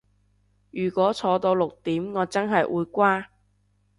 [0.71, 3.29] 如果坐到六點我真係會瓜